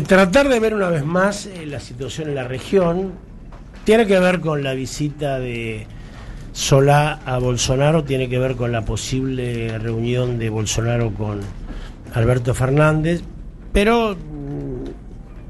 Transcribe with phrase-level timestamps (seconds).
[0.00, 3.12] tratar de ver una vez más eh, la situación en la región
[3.84, 5.86] tiene que ver con la visita de
[6.52, 11.40] Solá a Bolsonaro, tiene que ver con la posible reunión de Bolsonaro con
[12.14, 13.22] Alberto Fernández,
[13.72, 14.84] pero mm,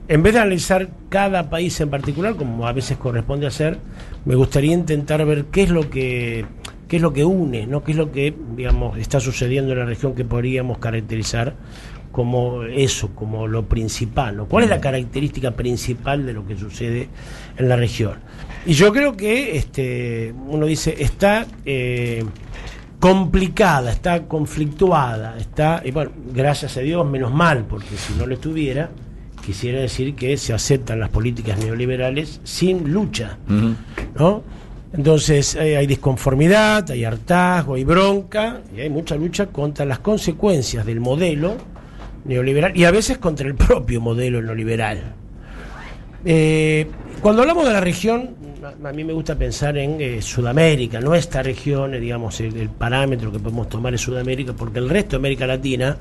[0.08, 3.78] en vez de analizar cada país en particular, como a veces corresponde hacer,
[4.24, 6.46] me gustaría intentar ver qué es lo que
[6.88, 7.82] qué es lo que une, ¿no?
[7.82, 11.54] qué es lo que digamos está sucediendo en la región que podríamos caracterizar
[12.12, 14.46] como eso, como lo principal, ¿no?
[14.46, 17.08] ¿Cuál es la característica principal de lo que sucede
[17.56, 18.18] en la región?
[18.66, 22.22] Y yo creo que este, uno dice, está eh,
[23.00, 28.34] complicada, está conflictuada, está, y bueno, gracias a Dios, menos mal, porque si no lo
[28.34, 28.90] estuviera,
[29.44, 33.38] quisiera decir que se aceptan las políticas neoliberales sin lucha,
[34.14, 34.44] ¿no?
[34.92, 40.84] Entonces eh, hay disconformidad, hay hartazgo, hay bronca y hay mucha lucha contra las consecuencias
[40.84, 41.56] del modelo
[42.24, 45.14] neoliberal y a veces contra el propio modelo neoliberal.
[46.24, 46.86] Eh,
[47.20, 48.36] cuando hablamos de la región,
[48.84, 53.68] a mí me gusta pensar en eh, Sudamérica, nuestra región, digamos, el, parámetro que podemos
[53.68, 55.96] tomar es Sudamérica, porque el resto de América Latina,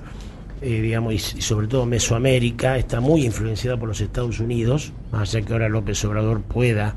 [0.62, 5.46] eh, digamos, y, sobre todo Mesoamérica, está muy influenciada por los Estados Unidos, más allá
[5.46, 6.96] que ahora López Obrador pueda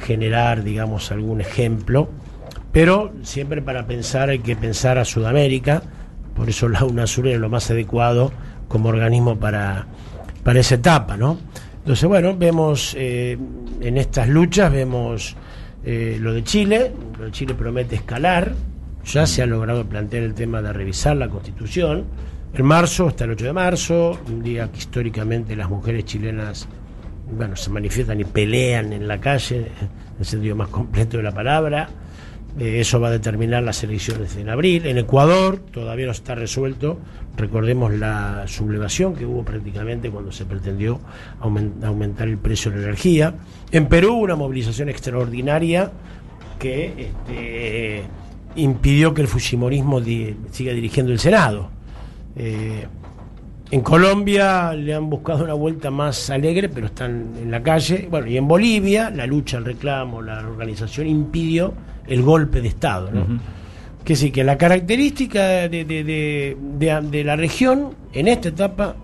[0.00, 2.08] generar, digamos, algún ejemplo,
[2.72, 5.82] pero siempre para pensar hay que pensar a Sudamérica,
[6.34, 8.32] por eso la UNASUR es lo más adecuado
[8.74, 9.86] como organismo para,
[10.42, 11.38] para esa etapa, ¿no?
[11.78, 13.38] Entonces, bueno, vemos eh,
[13.80, 15.36] en estas luchas, vemos
[15.84, 18.52] eh, lo de Chile, lo de Chile promete escalar,
[19.04, 22.06] ya se ha logrado plantear el tema de revisar la constitución,
[22.52, 26.66] en marzo, hasta el 8 de marzo, un día que históricamente las mujeres chilenas,
[27.30, 31.32] bueno, se manifiestan y pelean en la calle, en el sentido más completo de la
[31.32, 31.88] palabra,
[32.58, 34.86] eh, eso va a determinar las elecciones en abril.
[34.86, 36.98] En Ecuador todavía no está resuelto.
[37.36, 41.00] Recordemos la sublevación que hubo prácticamente cuando se pretendió
[41.40, 43.34] aumentar el precio de la energía.
[43.72, 45.90] En Perú una movilización extraordinaria
[46.58, 48.02] que este,
[48.54, 50.00] impidió que el fujimorismo
[50.50, 51.70] siga dirigiendo el Senado.
[52.36, 52.86] Eh,
[53.70, 58.06] en Colombia le han buscado una vuelta más alegre, pero están en la calle.
[58.10, 61.72] Bueno, y en Bolivia la lucha, el reclamo, la organización impidió
[62.06, 63.10] el golpe de Estado.
[63.10, 63.40] ¿no?
[64.04, 68.96] Que sí, que la característica de, la región en esta etapa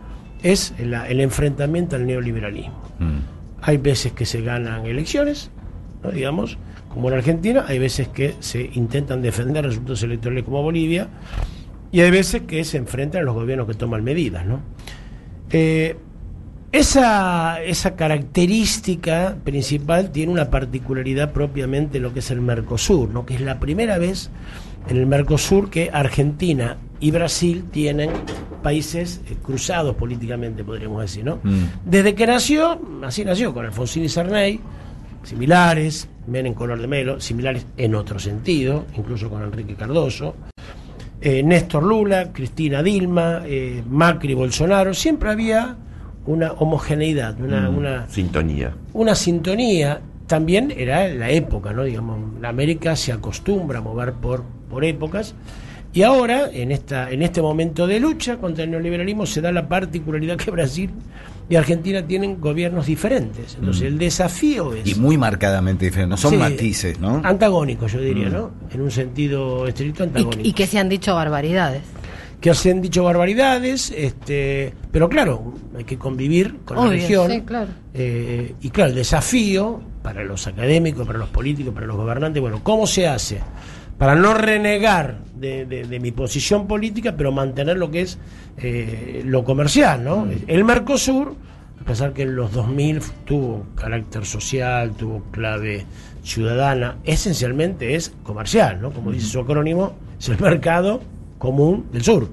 [0.42, 2.78] es el, enfrentamiento al neoliberalismo.
[2.98, 3.18] Mm.
[3.62, 5.50] Hay veces que se ganan elecciones,
[6.02, 6.10] ¿no?
[6.10, 6.58] digamos,
[6.90, 11.08] como en Argentina, hay veces que se intentan defender resultados electorales como Bolivia,
[11.92, 14.46] y hay veces que se enfrentan a los gobiernos que toman medidas.
[14.46, 14.60] ¿no?
[15.50, 15.96] Eh,
[16.72, 23.26] esa, esa característica principal tiene una particularidad propiamente lo que es el Mercosur, ¿no?
[23.26, 24.30] que es la primera vez
[24.88, 28.10] en el Mercosur que Argentina y Brasil tienen
[28.62, 31.24] países eh, cruzados políticamente, podríamos decir.
[31.24, 31.40] ¿no?
[31.42, 31.64] Mm.
[31.84, 34.60] Desde que nació, así nació, con Alfonsín y Sarney,
[35.24, 40.36] similares, Menem Color de Melo, similares en otro sentido, incluso con Enrique Cardoso.
[41.22, 45.76] Eh, Néstor Lula, Cristina Dilma, eh, Macri, Bolsonaro, siempre había
[46.26, 48.72] una homogeneidad, una, mm, una sintonía.
[48.94, 50.00] Una sintonía.
[50.26, 51.84] También era la época, ¿no?
[51.84, 55.34] Digamos, la América se acostumbra a mover por, por épocas.
[55.92, 59.68] Y ahora, en, esta, en este momento de lucha contra el neoliberalismo, se da la
[59.68, 60.90] particularidad que Brasil
[61.48, 63.56] y Argentina tienen gobiernos diferentes.
[63.58, 63.86] Entonces, mm.
[63.86, 64.86] el desafío es.
[64.86, 67.20] Y muy marcadamente diferentes, no son matices, ¿no?
[67.24, 68.32] Antagónicos, yo diría, mm.
[68.32, 68.50] ¿no?
[68.72, 70.42] En un sentido estricto antagónico.
[70.48, 71.82] y que se han dicho barbaridades
[72.40, 77.44] que se han dicho barbaridades, este, pero claro, hay que convivir con la región.
[77.92, 82.60] Eh, y claro, el desafío para los académicos, para los políticos, para los gobernantes, bueno,
[82.62, 83.40] ¿cómo se hace?
[83.98, 88.18] Para no renegar de, mi posición política, pero mantener lo que es
[88.58, 90.26] eh, lo comercial, ¿no?
[90.26, 90.30] Mm.
[90.46, 91.34] El Mercosur,
[91.80, 95.86] a pesar que en los 2000 tuvo carácter social, tuvo clave
[96.22, 98.90] ciudadana, esencialmente es comercial, ¿no?
[98.90, 101.00] Como dice su acrónimo, es el mercado
[101.38, 102.28] común del sur.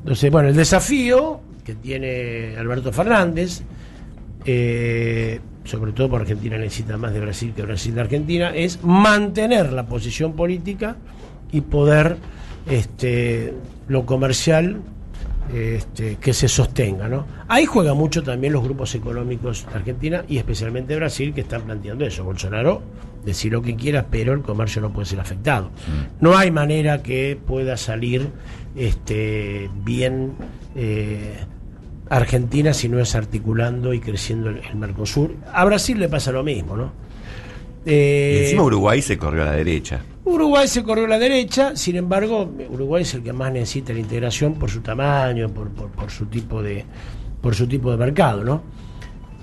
[0.00, 3.62] Entonces, bueno, el desafío que tiene Alberto Fernández,
[4.44, 9.72] eh, sobre todo porque Argentina necesita más de Brasil que Brasil de Argentina, es mantener
[9.72, 10.96] la posición política
[11.52, 12.16] y poder
[12.68, 13.54] este,
[13.88, 14.80] lo comercial
[15.52, 17.08] este, que se sostenga.
[17.08, 17.26] ¿no?
[17.48, 22.04] Ahí juega mucho también los grupos económicos de Argentina y especialmente Brasil que están planteando
[22.04, 22.24] eso.
[22.24, 22.82] Bolsonaro
[23.24, 25.66] decir lo que quiera, pero el comercio no puede ser afectado.
[25.66, 26.24] Mm.
[26.24, 28.30] No hay manera que pueda salir
[28.76, 30.32] este, bien
[30.74, 31.36] eh,
[32.08, 35.34] Argentina si no es articulando y creciendo el, Mercosur.
[35.52, 36.92] A Brasil le pasa lo mismo, ¿no?
[37.86, 40.00] Eh, encima Uruguay se corrió a la derecha.
[40.28, 44.00] Uruguay se corrió a la derecha, sin embargo, Uruguay es el que más necesita la
[44.00, 46.84] integración por su tamaño, por, su tipo de,
[47.40, 48.62] por su tipo de mercado, ¿no?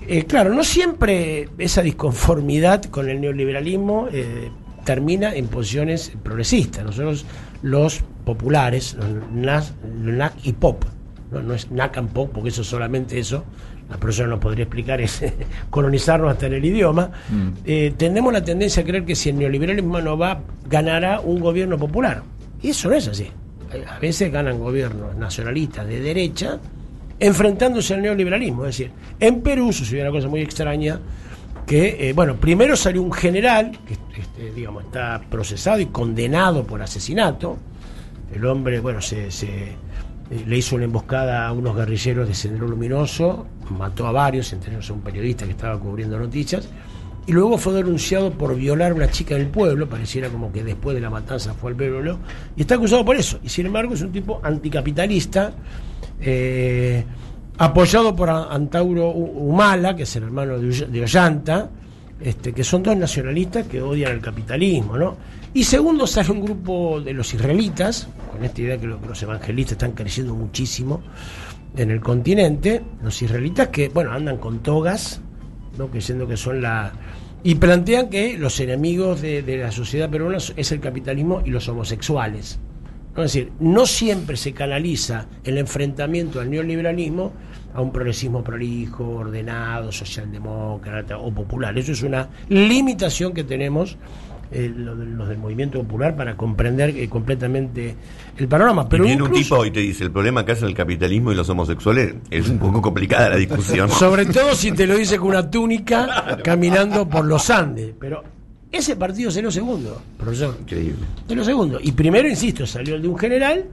[0.08, 4.50] Eh, claro, no siempre esa disconformidad con el neoliberalismo eh,
[4.84, 6.84] termina en posiciones progresistas.
[6.84, 7.24] Nosotros,
[7.62, 8.96] los populares,
[9.34, 10.84] los NAC y POP,
[11.30, 13.44] no, es NAC and POP, porque eso es solamente eso,
[13.88, 15.22] la persona nos podría explicar, es
[15.70, 17.48] colonizarnos hasta en el idioma, mm.
[17.64, 21.78] eh, tenemos la tendencia a creer que si el neoliberalismo no va, ganará un gobierno
[21.78, 22.22] popular.
[22.62, 23.28] Y eso no es así.
[23.88, 26.58] A veces ganan gobiernos nacionalistas de derecha
[27.18, 28.64] enfrentándose al neoliberalismo.
[28.64, 31.00] Es decir, en Perú sucedió una cosa muy extraña,
[31.66, 36.80] que, eh, bueno, primero salió un general, que este, digamos, está procesado y condenado por
[36.80, 37.58] asesinato.
[38.32, 39.30] El hombre, bueno, se,
[40.30, 44.90] le hizo una emboscada a unos guerrilleros de Sendero Luminoso, mató a varios, entre ellos
[44.90, 46.68] a un periodista que estaba cubriendo noticias,
[47.26, 50.94] y luego fue denunciado por violar a una chica del pueblo, pareciera como que después
[50.94, 52.18] de la matanza fue al pueblo,
[52.56, 53.38] y está acusado por eso.
[53.42, 55.52] Y sin embargo es un tipo anticapitalista,
[56.20, 57.04] eh,
[57.58, 61.68] apoyado por Antauro Humala, que es el hermano de Ollanta,
[62.20, 65.16] este, que son dos nacionalistas que odian el capitalismo, ¿no?
[65.56, 69.92] Y segundo sale un grupo de los israelitas, con esta idea que los evangelistas están
[69.92, 71.00] creciendo muchísimo
[71.74, 75.22] en el continente, los israelitas que, bueno, andan con togas,
[75.78, 75.88] ¿no?
[75.88, 76.92] creyendo que son la...
[77.42, 81.66] Y plantean que los enemigos de, de la sociedad peruana es el capitalismo y los
[81.70, 82.58] homosexuales.
[83.16, 87.32] Es decir, no siempre se canaliza el enfrentamiento al neoliberalismo
[87.72, 91.78] a un progresismo prolijo, ordenado, socialdemócrata o popular.
[91.78, 93.96] Eso es una limitación que tenemos
[94.50, 97.94] eh, los, del movimiento popular para comprender eh, completamente
[98.36, 98.88] el panorama.
[98.88, 101.48] Pero viene un tipo y te dice, el problema acá es el capitalismo y los
[101.48, 102.14] homosexuales.
[102.30, 103.88] Es un poco complicada la discusión.
[103.90, 107.92] Sobre todo si te lo dice con una túnica caminando por los Andes.
[107.98, 108.22] Pero
[108.70, 110.56] ese partido salió segundo, profesor.
[110.60, 111.06] Increíble.
[111.26, 111.78] Salió segundo.
[111.82, 113.64] Y primero, insisto, salió el de un general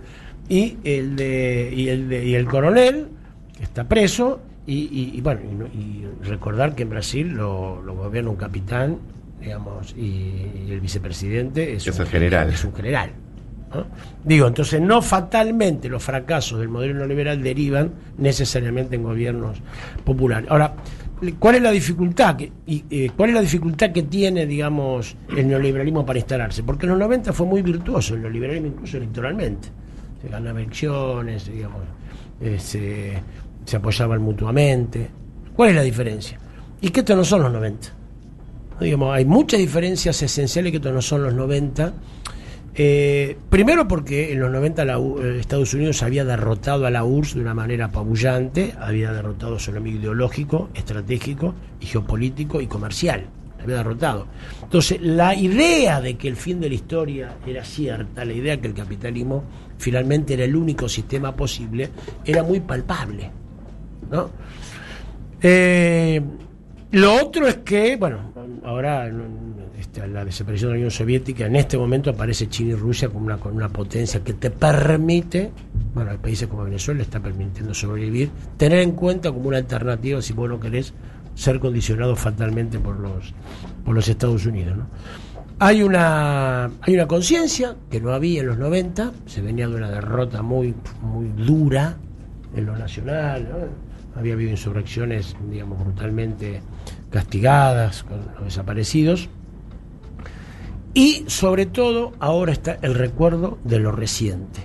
[0.47, 3.07] y el de y el, de, y el coronel,
[3.57, 4.39] que está preso.
[4.65, 5.41] Y, bueno,
[5.73, 8.97] y, recordar que en Brasil lo, gobierna un capitán,
[9.43, 12.49] digamos, y, el vicepresidente es, un, general.
[12.49, 13.11] Es un general.
[14.23, 19.59] Digo, entonces no fatalmente los fracasos del modelo neoliberal derivan necesariamente en gobiernos
[20.05, 20.49] populares.
[20.49, 20.75] Ahora,
[21.39, 25.47] ¿Cuál es la dificultad que, y, eh, cuál es la dificultad que tiene, digamos, el
[25.47, 26.63] neoliberalismo para instalarse?
[26.63, 29.69] Porque en los 90 fue muy virtuoso el neoliberalismo incluso electoralmente.
[30.21, 31.81] Se ganaba elecciones, digamos,
[32.41, 33.13] eh, se,
[33.63, 35.09] se, apoyaban mutuamente.
[35.55, 36.37] ¿Cuál es la diferencia?
[36.81, 38.02] Y que estos no son los 90.
[38.83, 41.93] Digamos, hay muchas diferencias esenciales que no son los 90
[42.75, 47.35] eh, primero porque en los 90 la, eh, Estados Unidos había derrotado a la URSS
[47.35, 53.27] de una manera apabullante, había derrotado su enemigo ideológico, estratégico y geopolítico y comercial.
[53.61, 54.27] Había derrotado.
[54.61, 58.67] Entonces, la idea de que el fin de la historia era cierta, la idea que
[58.67, 59.43] el capitalismo
[59.77, 61.89] finalmente era el único sistema posible,
[62.25, 63.31] era muy palpable.
[64.11, 64.31] ¿no?
[65.41, 66.21] Eh,
[66.91, 68.32] lo otro es que, bueno,
[68.63, 69.11] ahora
[69.79, 73.25] este, la desaparición de la Unión Soviética, en este momento aparece China y Rusia como
[73.25, 75.51] una, con una potencia que te permite,
[75.93, 80.33] bueno, hay países como Venezuela está permitiendo sobrevivir, tener en cuenta como una alternativa si
[80.33, 80.93] vos no querés
[81.35, 83.33] ser condicionado fatalmente por los,
[83.83, 84.77] por los Estados Unidos.
[85.59, 89.89] Hay una, hay una conciencia que no había en los 90, se venía de una
[89.89, 91.97] derrota muy, muy dura
[92.55, 93.69] en lo nacional,
[94.15, 96.61] había habido insurrecciones, digamos, brutalmente
[97.13, 99.29] castigadas con los desaparecidos.
[100.95, 104.61] Y sobre todo ahora está el recuerdo de lo reciente.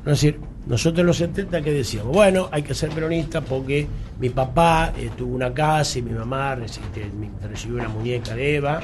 [0.00, 3.86] Es decir, nosotros en los 70 que decíamos, bueno, hay que ser peronista porque
[4.20, 8.80] mi papá eh, tuvo una casa y mi mamá recibió una muñeca de Eva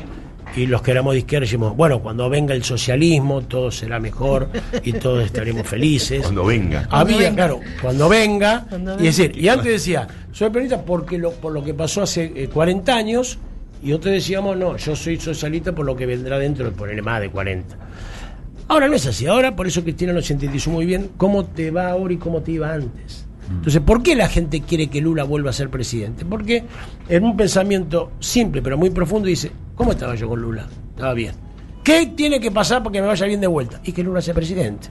[0.56, 4.48] y los que éramos de izquierda decimos, bueno, cuando venga el socialismo todo será mejor
[4.82, 6.22] y todos estaremos felices.
[6.22, 6.86] Cuando venga.
[6.90, 8.66] Había, claro, cuando venga.
[8.98, 12.90] y decir, y antes decía, soy peronista porque lo, por lo que pasó hace 40
[12.92, 13.38] eh, años
[13.82, 17.20] y otros decíamos, no, yo soy socialista por lo que vendrá dentro de ponerle más
[17.20, 17.76] de 40.
[18.68, 21.88] Ahora no es así, ahora por eso Cristina lo sintetizó muy bien, cómo te va
[21.88, 23.23] ahora y cómo te iba antes.
[23.48, 26.24] Entonces, ¿por qué la gente quiere que Lula vuelva a ser presidente?
[26.24, 26.64] Porque
[27.08, 30.66] en un pensamiento simple pero muy profundo dice, ¿cómo estaba yo con Lula?
[30.94, 31.34] Estaba bien.
[31.82, 33.80] ¿Qué tiene que pasar para que me vaya bien de vuelta?
[33.84, 34.88] Y que Lula sea presidente.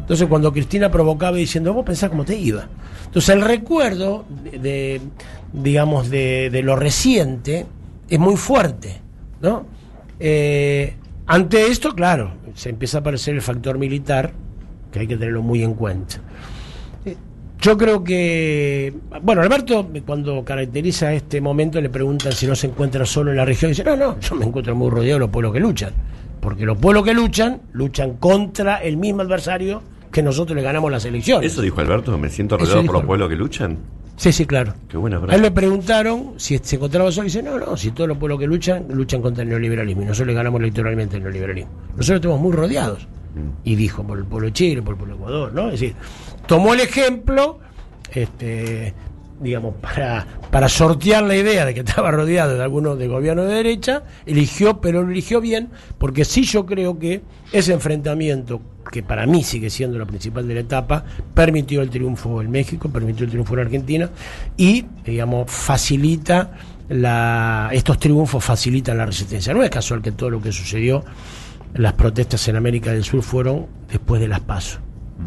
[0.00, 2.68] Entonces, cuando Cristina provocaba diciendo, vos pensás cómo te iba.
[3.06, 4.24] Entonces, el recuerdo
[4.60, 5.00] de,
[5.52, 7.66] digamos, de, de, lo reciente
[8.08, 9.00] es muy fuerte,
[9.40, 9.64] ¿no?
[10.18, 10.94] Eh,
[11.26, 14.32] ante esto, claro, se empieza a aparecer el factor militar,
[14.90, 16.20] que hay que tenerlo muy en cuenta.
[17.62, 18.92] Yo creo que,
[19.22, 23.44] bueno, Alberto cuando caracteriza este momento le preguntan si no se encuentra solo en la
[23.44, 25.92] región y dice, no, no, yo me encuentro muy rodeado de los pueblos que luchan,
[26.40, 31.04] porque los pueblos que luchan luchan contra el mismo adversario que nosotros le ganamos las
[31.04, 31.52] elecciones.
[31.52, 32.18] ¿Eso dijo Alberto?
[32.18, 33.78] ¿Me siento rodeado por los pueblos que luchan?
[34.16, 34.74] Sí, sí, claro.
[34.88, 35.36] Qué buena A frase.
[35.36, 38.40] él le preguntaron si se encontraba solo y dice, no, no, si todos los pueblos
[38.40, 41.70] que luchan, luchan contra el neoliberalismo y nosotros le ganamos electoralmente el neoliberalismo.
[41.96, 43.06] Nosotros estamos muy rodeados.
[43.64, 45.66] Y dijo por el pueblo de Chile, por el pueblo Ecuador, ¿no?
[45.66, 45.94] Es decir,
[46.46, 47.58] tomó el ejemplo,
[48.10, 48.94] este,
[49.40, 53.54] digamos, para, para sortear la idea de que estaba rodeado de algunos de gobierno de
[53.54, 57.22] derecha, eligió, pero lo eligió bien, porque sí yo creo que
[57.52, 58.60] ese enfrentamiento,
[58.90, 62.90] que para mí sigue siendo lo principal de la etapa, permitió el triunfo en México,
[62.90, 64.10] permitió el triunfo en Argentina
[64.56, 66.52] y, digamos, facilita
[66.88, 69.54] la, estos triunfos facilitan la resistencia.
[69.54, 71.04] No es casual que todo lo que sucedió,
[71.74, 74.80] las protestas en América del Sur fueron después de las pasos.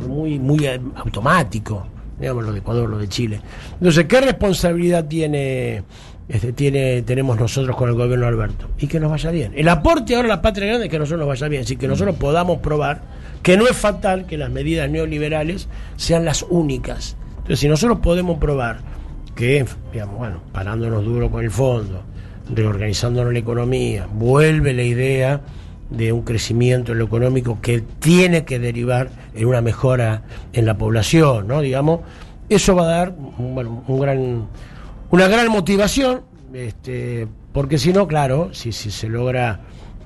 [0.07, 1.87] Muy, muy eh, automático,
[2.19, 3.39] digamos, lo de Ecuador, lo de Chile.
[3.73, 5.83] Entonces, ¿qué responsabilidad tiene,
[6.27, 8.67] este, tiene, tenemos nosotros con el gobierno de Alberto?
[8.77, 9.53] Y que nos vaya bien.
[9.55, 11.87] El aporte ahora a la patria grande es que nosotros nos vaya bien, así que
[11.87, 13.01] nosotros podamos probar
[13.41, 17.15] que no es fatal que las medidas neoliberales sean las únicas.
[17.37, 18.79] Entonces, si nosotros podemos probar
[19.35, 22.03] que, digamos, bueno, parándonos duro con el fondo,
[22.53, 25.41] reorganizándonos la economía, vuelve la idea
[25.89, 30.23] de un crecimiento en lo económico que tiene que derivar en una mejora
[30.53, 31.61] en la población, ¿no?
[31.61, 32.01] Digamos,
[32.49, 34.47] eso va a dar bueno, un gran,
[35.11, 36.21] una gran motivación,
[36.53, 39.61] este, porque si no, claro, si, si se logra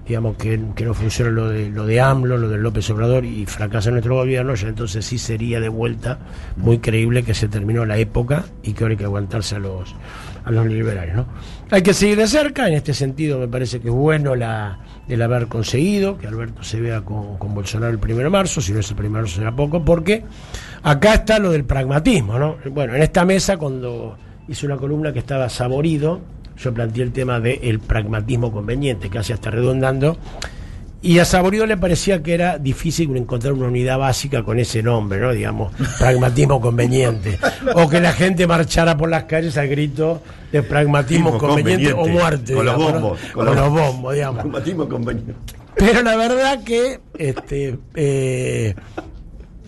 [0.09, 3.45] digamos que, que no funciona lo de lo de AMLO, lo de López Obrador y
[3.45, 6.17] fracasa nuestro gobierno, ya entonces sí sería de vuelta
[6.57, 9.95] muy creíble que se terminó la época y que ahora hay que aguantarse a los
[10.45, 11.27] a los liberales, ¿no?
[11.69, 15.21] Hay que seguir de cerca, en este sentido me parece que es bueno la el
[15.21, 18.79] haber conseguido que Alberto se vea con, con Bolsonaro el 1 de marzo, si no
[18.79, 20.23] es el 1 de marzo será poco, porque
[20.83, 22.57] acá está lo del pragmatismo, ¿no?
[22.71, 26.21] Bueno, en esta mesa cuando hice una columna que estaba saborido,
[26.57, 30.17] yo planteé el tema del pragmatismo conveniente, casi hasta redundando,
[31.01, 35.19] y a Saborido le parecía que era difícil encontrar una unidad básica con ese nombre,
[35.19, 35.31] ¿no?
[35.31, 37.37] Digamos, pragmatismo conveniente.
[37.75, 42.53] O que la gente marchara por las calles al grito de pragmatismo conveniente, o muerte.
[42.53, 43.19] Con los bombos.
[43.33, 44.41] Con, los bombos, digamos.
[44.41, 45.33] Pragmatismo conveniente.
[45.75, 48.75] Pero la verdad que, este, eh,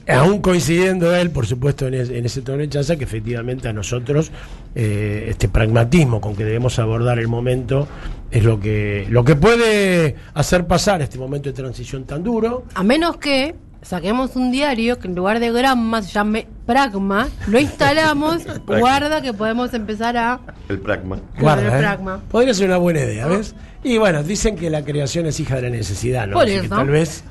[0.08, 3.74] aún coincidiendo él, por supuesto, en, ese- en ese tono de chanza, que efectivamente a
[3.74, 4.32] nosotros
[4.76, 7.88] eh, este pragmatismo con que debemos abordar el momento
[8.32, 12.64] es lo que, lo que puede hacer pasar este momento de transición tan duro.
[12.74, 17.60] A menos que saquemos un diario que en lugar de Gramma se llame Pragma, lo
[17.60, 20.40] instalamos, guarda que podemos empezar a...
[20.70, 21.20] El pragma.
[21.38, 21.78] Claro, el ¿eh?
[21.80, 22.22] pragma.
[22.30, 23.54] Podría ser una buena idea, ¿ves?
[23.84, 26.34] Y bueno, dicen que la creación es hija de la necesidad, ¿no?
[26.34, 26.76] Por Así que eso.
[26.76, 27.24] tal vez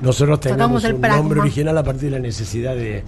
[0.00, 1.18] nosotros tengamos el un pragma.
[1.18, 3.04] nombre original a partir de la necesidad de,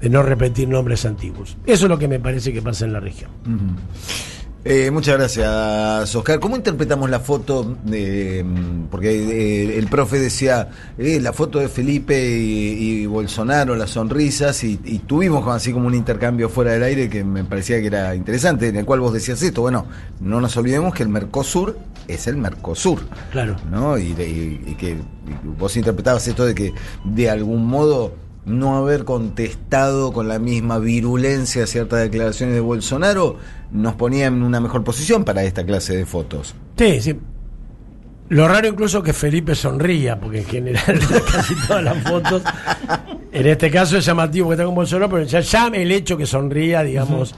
[0.00, 1.56] de no repetir nombres antiguos.
[1.66, 3.30] Eso es lo que me parece que pasa en la región.
[4.64, 6.40] Eh, muchas gracias, Oscar.
[6.40, 7.76] ¿Cómo interpretamos la foto?
[7.84, 13.76] de, mm, porque eh, el profe decía eh, la foto de Felipe y, y Bolsonaro,
[13.76, 17.80] las sonrisas, y, y tuvimos así como un intercambio fuera del aire que me parecía
[17.80, 19.62] que era interesante, en el cual vos decías esto.
[19.62, 19.86] Bueno,
[20.20, 23.00] no nos olvidemos que el Mercosur es el Mercosur.
[23.30, 23.56] Claro.
[23.70, 23.96] ¿no?
[23.96, 26.72] Y, y- y que y vos interpretabas esto de que
[27.04, 28.12] de algún modo
[28.44, 33.36] no haber contestado con la misma virulencia ciertas declaraciones de Bolsonaro
[33.70, 36.54] nos ponía en una mejor posición para esta clase de fotos.
[36.76, 37.18] Sí, sí.
[38.30, 40.98] Lo raro incluso que Felipe sonría, porque en general
[41.32, 42.42] casi todas las fotos,
[43.32, 46.26] en este caso es llamativo que está con Bolsonaro, pero ya, ya el hecho que
[46.26, 47.34] sonría, digamos,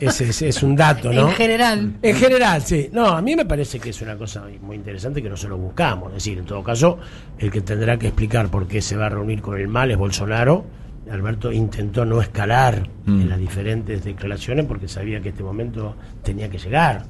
[0.00, 1.28] es, es, es un dato, ¿no?
[1.28, 1.92] En general.
[2.02, 2.88] En general, sí.
[2.92, 6.08] No, a mí me parece que es una cosa muy interesante que nosotros buscamos.
[6.08, 6.98] Es decir, en todo caso,
[7.38, 9.96] el que tendrá que explicar por qué se va a reunir con el mal es
[9.96, 10.64] Bolsonaro.
[11.10, 16.58] Alberto intentó no escalar en las diferentes declaraciones porque sabía que este momento tenía que
[16.58, 17.04] llegar.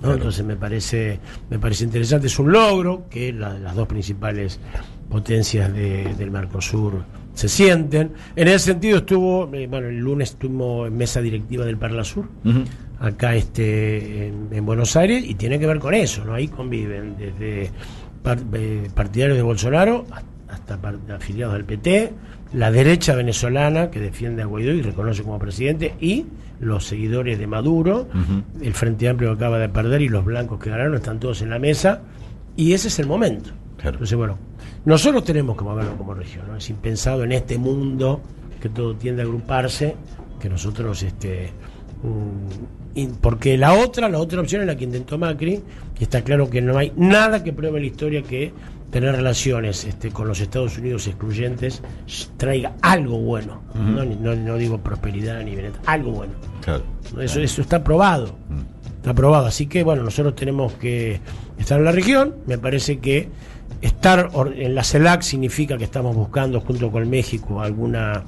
[0.00, 0.14] ¿no?
[0.14, 1.18] Entonces me parece,
[1.50, 2.28] me parece interesante.
[2.28, 4.60] Es un logro que la- las dos principales
[5.10, 7.02] potencias de- del Mercosur
[7.34, 8.12] se sienten.
[8.36, 12.26] En ese sentido estuvo, eh, bueno, el lunes estuvimos en mesa directiva del Parlasur
[12.98, 16.34] acá este en, en Buenos Aires y tiene que ver con eso, ¿no?
[16.34, 17.70] Ahí conviven desde
[18.22, 20.04] par- eh, partidarios de Bolsonaro
[20.48, 22.12] hasta par- afiliados del PT,
[22.52, 26.26] la derecha venezolana que defiende a Guaidó y reconoce como presidente y
[26.58, 28.08] los seguidores de Maduro,
[28.60, 31.48] el Frente Amplio que acaba de perder y los blancos que ganaron están todos en
[31.50, 32.02] la mesa
[32.56, 33.50] y ese es el momento.
[33.78, 33.94] Claro.
[33.94, 34.36] Entonces, bueno,
[34.84, 36.56] nosotros tenemos que moverlo como región, ¿no?
[36.56, 38.20] Es impensado en este mundo
[38.60, 39.96] que todo tiende a agruparse,
[40.40, 41.50] que nosotros, este,
[42.02, 45.62] mm, porque la otra, la otra opción es la que intentó Macri,
[45.98, 48.52] y está claro que no hay nada que pruebe la historia que
[48.90, 51.82] tener relaciones este, con los Estados Unidos excluyentes
[52.36, 53.62] traiga algo bueno.
[53.74, 56.32] no, no, no digo prosperidad ni bienestar, algo bueno.
[57.20, 58.34] Eso, eso está probado.
[58.96, 59.46] Está probado.
[59.46, 61.20] Así que, bueno, nosotros tenemos que
[61.58, 62.34] estar en la región.
[62.46, 63.28] Me parece que
[63.80, 68.24] estar en la CELAC significa que estamos buscando, junto con México, alguna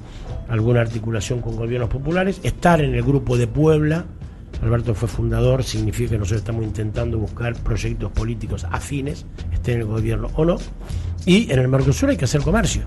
[0.49, 4.05] alguna articulación con gobiernos populares, estar en el grupo de Puebla.
[4.61, 9.85] Alberto fue fundador, significa que nosotros estamos intentando buscar proyectos políticos afines, esté en el
[9.85, 10.57] gobierno o no.
[11.25, 12.83] Y en el Mercosur hay que hacer comercio.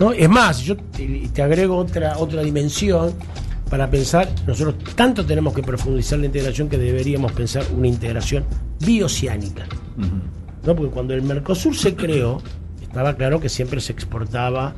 [0.00, 0.12] ¿no?
[0.12, 3.12] Es más, yo te, te agrego otra, otra dimensión
[3.70, 8.44] para pensar, nosotros tanto tenemos que profundizar la integración que deberíamos pensar una integración
[8.84, 9.66] bioceánica.
[10.66, 10.74] ¿No?
[10.76, 12.40] Porque cuando el Mercosur se creó,
[12.82, 14.74] estaba claro que siempre se exportaba.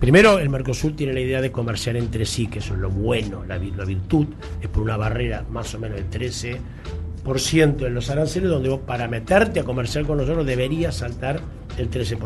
[0.00, 3.44] Primero, el Mercosur tiene la idea de comerciar entre sí, que eso es lo bueno,
[3.44, 4.26] la, vi- la virtud,
[4.60, 9.08] es por una barrera más o menos del 13% en los aranceles, donde vos para
[9.08, 11.40] meterte a comerciar con nosotros deberías saltar
[11.78, 12.18] el 13%.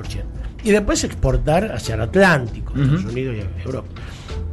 [0.65, 3.89] Y después exportar hacia el Atlántico, Estados Unidos y Europa.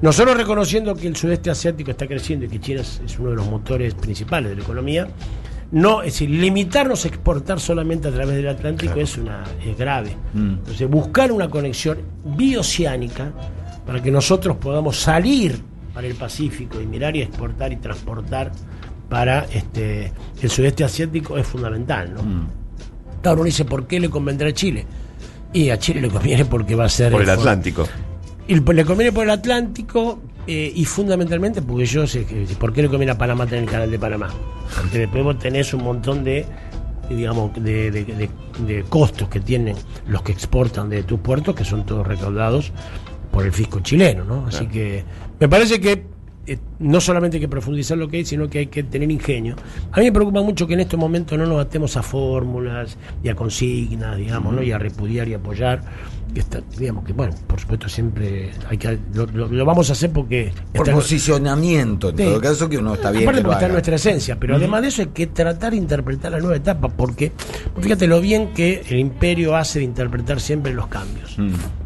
[0.02, 3.48] Nosotros reconociendo que el sudeste asiático está creciendo y que China es uno de los
[3.48, 5.08] motores principales de la economía,
[5.72, 10.16] no, es decir, limitarnos a exportar solamente a través del Atlántico es una es grave.
[10.34, 13.32] Entonces, buscar una conexión bioceánica
[13.86, 15.62] para que nosotros podamos salir
[15.94, 18.52] para el Pacífico y mirar y exportar y transportar
[19.10, 22.22] para este el sudeste asiático es fundamental, ¿no?
[23.22, 24.86] Claro, uno dice, ¿por qué le convendrá a Chile?
[25.54, 27.88] Y a Chile le conviene porque va a ser Por el Atlántico.
[28.48, 32.82] y le conviene por el Atlántico eh, y fundamentalmente porque yo sé que por qué
[32.82, 34.30] le conviene a Panamá tener el canal de Panamá.
[34.76, 36.46] Porque después vos tenés un montón de
[37.10, 38.30] digamos de, de- de-
[38.66, 39.76] de costos que tienen
[40.08, 42.72] los que exportan de tus puertos que son todos recaudados
[43.32, 44.46] por el fisco chileno, ¿no?
[44.48, 45.04] Así que
[45.40, 46.06] me parece que
[46.48, 49.56] eh, no solamente hay que profundizar lo que hay, sino que hay que tener ingenio.
[49.92, 53.30] A mí me preocupa mucho que en estos momentos no nos atemos a fórmulas y
[53.30, 54.62] a consignas, digamos, ¿no?
[54.64, 55.82] y a repudiar y apoyar.
[56.34, 59.94] Que está, digamos que, bueno, por supuesto, siempre hay que lo, lo- lo vamos a
[59.94, 62.24] hacer porque Por posicionamiento, en Sí.
[62.26, 63.24] todo caso, que uno está bien.
[63.24, 65.78] Aparte que porque está en nuestra esencia, pero además de eso hay que tratar de
[65.78, 67.32] interpretar la nueva etapa, porque
[67.80, 71.38] fíjate lo bien que el imperio hace de interpretar siempre los cambios.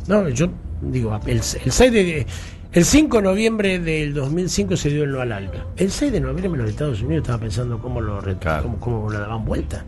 [0.07, 0.49] No, yo
[0.81, 2.25] digo, el, el 6 de
[2.71, 5.65] el 5 de noviembre del 2005 se dio el no al ALCA.
[5.75, 8.63] El 6 de noviembre en los Estados Unidos estaba pensando cómo lo Claro.
[8.63, 9.83] cómo, cómo lo daban vuelta.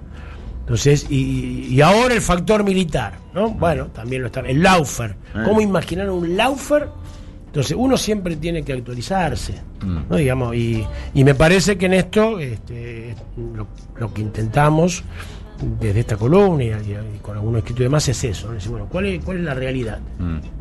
[0.61, 3.49] Entonces, y, y ahora el factor militar, ¿no?
[3.49, 4.39] Bueno, también lo está.
[4.41, 5.15] El Laufer.
[5.45, 6.87] ¿Cómo imaginar un Laufer?
[7.47, 9.55] Entonces, uno siempre tiene que actualizarse,
[10.09, 10.15] ¿no?
[10.15, 13.15] Digamos, y, y me parece que en esto, este,
[13.53, 13.67] lo,
[13.99, 15.03] lo que intentamos
[15.79, 18.53] desde esta columna y, con algunos escritos y demás es eso, ¿no?
[18.53, 19.99] Decir, bueno, ¿cuál es, cuál es la realidad?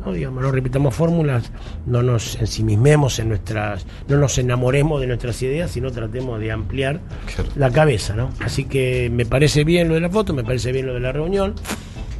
[0.05, 0.11] ¿No?
[0.13, 1.51] Digamos, no repitamos fórmulas,
[1.85, 6.99] no nos ensimismemos en nuestras, no nos enamoremos de nuestras ideas, sino tratemos de ampliar
[7.35, 7.49] Claro.
[7.55, 8.29] la cabeza, ¿no?
[8.39, 11.11] Así que me parece bien lo de la foto, me parece bien lo de la
[11.11, 11.53] reunión.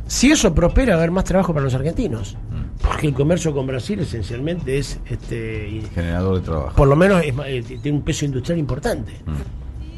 [0.07, 2.35] Si eso prospera, va a haber más trabajo para los argentinos.
[2.81, 6.75] Porque el comercio con Brasil esencialmente es, este, Generador de trabajo.
[6.75, 9.13] por lo menos es eh, tiene un peso industrial importante.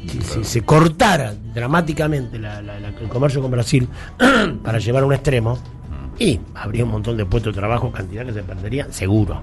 [0.08, 3.88] Si, si se cortara dramáticamente la- la- la- el comercio con Brasil
[4.62, 5.58] para llevar a un extremo,
[6.18, 9.42] y habría un montón de puestos de trabajo, cantidad que se perdería, seguro.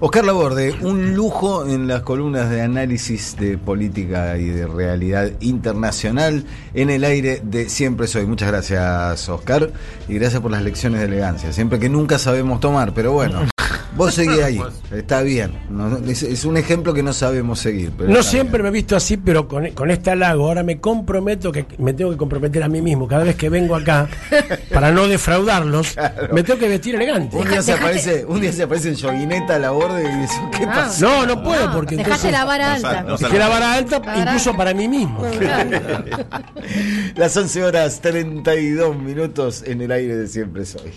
[0.00, 6.44] Oscar Laborde, un lujo en las columnas de análisis de política y de realidad internacional
[6.74, 8.26] en el aire de Siempre Soy.
[8.26, 9.70] Muchas gracias, Oscar,
[10.08, 11.52] y gracias por las lecciones de elegancia.
[11.52, 13.42] Siempre que nunca sabemos tomar, pero bueno,
[13.96, 14.60] vos seguís ahí,
[14.92, 15.52] está bien.
[15.70, 17.92] No- es, es un ejemplo que no sabemos seguir.
[17.96, 21.52] Pero No siempre me he visto así, pero con, con este halago ahora me comprometo,
[21.52, 24.08] que me tengo que comprometer a mí mismo cada vez que vengo acá,
[24.72, 25.96] para no defraudarlos,
[26.32, 27.36] me tengo que vestir elegante.
[27.36, 30.72] Un día, se aparece, un día se aparece en Yoguineta Laborde y dice, ¿qué Ah.
[30.74, 31.00] pasa?
[31.06, 32.32] No, no puedo, porque Dejaste entonces...
[32.32, 32.90] la vara No alta.
[32.90, 35.22] sal- no Dejé la vara alta La incluso para mí mismo.
[37.16, 40.92] Las 11 horas 32 minutos en el aire de Siempre Soy.